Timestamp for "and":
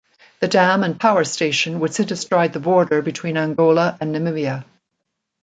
0.83-0.99, 4.01-4.15